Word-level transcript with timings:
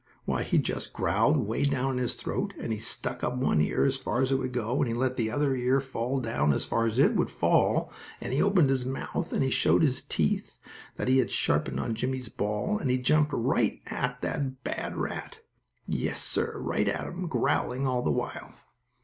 Why 0.25 0.41
he 0.41 0.57
just 0.57 0.93
growled 0.93 1.35
away 1.35 1.63
down 1.63 1.91
in 1.91 1.97
his 1.99 2.15
throat, 2.15 2.55
and 2.59 2.73
he 2.73 2.79
stuck 2.79 3.23
up 3.23 3.37
one 3.37 3.61
ear 3.61 3.83
as 3.85 3.97
far 3.97 4.19
as 4.19 4.31
it 4.31 4.37
would 4.39 4.51
go, 4.51 4.79
and 4.81 4.87
he 4.87 4.95
let 4.95 5.15
the 5.15 5.29
other 5.29 5.55
ear 5.55 5.79
fall 5.79 6.19
down 6.19 6.53
as 6.53 6.65
far 6.65 6.87
as 6.87 6.97
it 6.97 7.13
would 7.15 7.29
fall, 7.29 7.93
and 8.19 8.33
he 8.33 8.41
opened 8.41 8.71
his 8.71 8.83
mouth, 8.83 9.31
and 9.31 9.43
he 9.43 9.51
showed 9.51 9.83
his 9.83 10.01
teeth, 10.01 10.57
that 10.95 11.07
he 11.07 11.19
had 11.19 11.29
sharpened 11.29 11.79
on 11.79 11.93
Jimmie's 11.93 12.29
ball, 12.29 12.79
and 12.79 12.89
he 12.89 12.97
jumped 12.97 13.31
right 13.31 13.79
at 13.85 14.19
that 14.23 14.63
bad 14.63 14.97
rat! 14.97 15.41
Yes, 15.85 16.23
sir, 16.23 16.57
right 16.59 16.87
at 16.87 17.05
him, 17.05 17.27
growling 17.27 17.85
all 17.85 18.01
the 18.01 18.09
while! 18.09 18.55